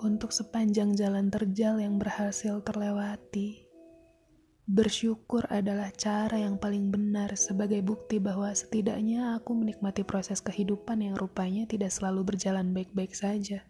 untuk 0.00 0.32
sepanjang 0.32 0.96
jalan 0.96 1.28
terjal 1.28 1.76
yang 1.76 2.00
berhasil 2.00 2.64
terlewati. 2.64 3.68
Bersyukur 4.64 5.44
adalah 5.50 5.90
cara 5.92 6.40
yang 6.40 6.56
paling 6.56 6.88
benar 6.88 7.34
sebagai 7.36 7.82
bukti 7.82 8.22
bahwa 8.22 8.48
setidaknya 8.54 9.36
aku 9.36 9.52
menikmati 9.52 10.06
proses 10.06 10.40
kehidupan 10.40 11.04
yang 11.04 11.18
rupanya 11.18 11.66
tidak 11.66 11.92
selalu 11.92 12.32
berjalan 12.32 12.70
baik-baik 12.70 13.12
saja. 13.12 13.66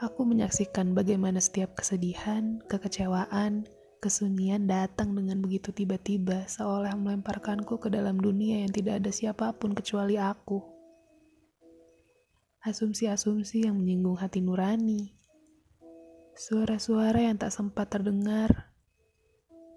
Aku 0.00 0.24
menyaksikan 0.24 0.96
bagaimana 0.96 1.38
setiap 1.38 1.76
kesedihan, 1.78 2.58
kekecewaan, 2.66 3.68
kesunyian 4.00 4.64
datang 4.64 5.12
dengan 5.12 5.44
begitu 5.44 5.76
tiba-tiba, 5.76 6.48
seolah 6.48 6.96
melemparkanku 6.96 7.76
ke 7.76 7.92
dalam 7.92 8.16
dunia 8.16 8.64
yang 8.64 8.72
tidak 8.72 9.04
ada 9.04 9.12
siapa 9.12 9.52
pun 9.54 9.76
kecuali 9.76 10.16
aku. 10.16 10.79
Asumsi-asumsi 12.60 13.64
yang 13.64 13.80
menyinggung 13.80 14.20
hati 14.20 14.44
nurani, 14.44 15.16
suara-suara 16.36 17.24
yang 17.24 17.40
tak 17.40 17.56
sempat 17.56 17.88
terdengar, 17.88 18.76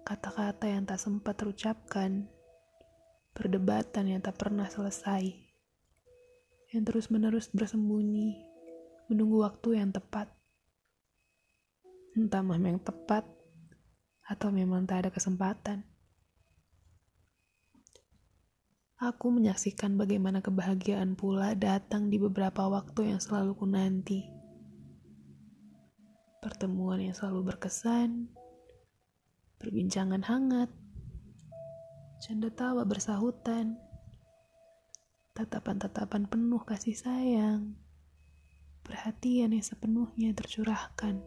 kata-kata 0.04 0.68
yang 0.68 0.84
tak 0.84 1.00
sempat 1.00 1.32
terucapkan, 1.40 2.28
perdebatan 3.32 4.12
yang 4.12 4.20
tak 4.20 4.36
pernah 4.36 4.68
selesai, 4.68 5.24
yang 6.76 6.84
terus-menerus 6.84 7.48
bersembunyi, 7.56 8.44
menunggu 9.08 9.40
waktu 9.40 9.80
yang 9.80 9.88
tepat. 9.88 10.28
Entah 12.12 12.44
memang 12.44 12.84
tepat 12.84 13.24
atau 14.28 14.52
memang 14.52 14.84
tak 14.84 15.08
ada 15.08 15.10
kesempatan. 15.10 15.88
Aku 19.04 19.28
menyaksikan 19.28 20.00
bagaimana 20.00 20.40
kebahagiaan 20.40 21.12
pula 21.12 21.52
datang 21.52 22.08
di 22.08 22.16
beberapa 22.16 22.64
waktu 22.72 23.12
yang 23.12 23.20
selalu 23.20 23.52
ku 23.52 23.68
nanti. 23.68 24.24
Pertemuan 26.40 27.04
yang 27.04 27.12
selalu 27.12 27.52
berkesan, 27.52 28.32
perbincangan 29.60 30.24
hangat, 30.24 30.72
canda 32.24 32.48
tawa 32.48 32.88
bersahutan, 32.88 33.76
tatapan-tatapan 35.36 36.24
penuh 36.24 36.64
kasih 36.64 36.96
sayang, 36.96 37.76
perhatian 38.88 39.52
yang 39.52 39.64
sepenuhnya 39.64 40.32
tercurahkan 40.32 41.20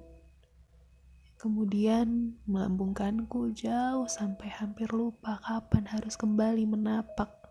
kemudian 1.38 2.34
melambungkanku 2.50 3.54
jauh 3.54 4.10
sampai 4.10 4.50
hampir 4.50 4.90
lupa 4.90 5.38
kapan 5.46 5.86
harus 5.86 6.18
kembali 6.18 6.66
menapak. 6.66 7.47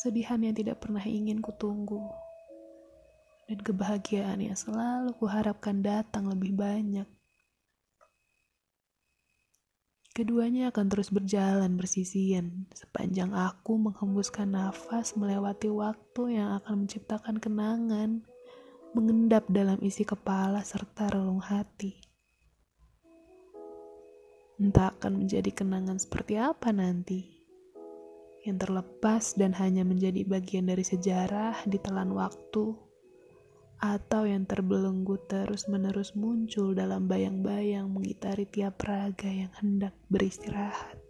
Kesedihan 0.00 0.40
yang 0.40 0.56
tidak 0.56 0.80
pernah 0.80 1.04
ingin 1.04 1.44
kutunggu, 1.44 2.08
dan 3.44 3.60
kebahagiaan 3.60 4.40
yang 4.40 4.56
selalu 4.56 5.12
kuharapkan 5.20 5.84
datang 5.84 6.24
lebih 6.24 6.56
banyak. 6.56 7.04
Keduanya 10.16 10.72
akan 10.72 10.88
terus 10.88 11.12
berjalan 11.12 11.76
bersisian 11.76 12.64
sepanjang 12.72 13.36
aku 13.36 13.76
menghembuskan 13.76 14.56
nafas 14.56 15.12
melewati 15.20 15.68
waktu 15.68 16.40
yang 16.40 16.56
akan 16.64 16.88
menciptakan 16.88 17.36
kenangan 17.36 18.24
mengendap 18.96 19.44
dalam 19.52 19.76
isi 19.84 20.08
kepala 20.08 20.64
serta 20.64 21.12
relung 21.12 21.44
hati. 21.44 22.00
Entah 24.56 24.96
akan 24.96 25.28
menjadi 25.28 25.52
kenangan 25.52 26.00
seperti 26.00 26.40
apa 26.40 26.72
nanti, 26.72 27.39
yang 28.46 28.56
terlepas 28.56 29.36
dan 29.36 29.52
hanya 29.56 29.84
menjadi 29.84 30.24
bagian 30.24 30.70
dari 30.70 30.84
sejarah 30.86 31.66
di 31.68 31.76
telan 31.76 32.14
waktu, 32.16 32.72
atau 33.80 34.22
yang 34.28 34.44
terbelenggu 34.44 35.16
terus-menerus 35.24 36.12
muncul 36.12 36.76
dalam 36.76 37.08
bayang-bayang 37.08 37.88
mengitari 37.88 38.44
tiap 38.44 38.80
raga 38.84 39.28
yang 39.28 39.52
hendak 39.56 39.96
beristirahat. 40.12 41.09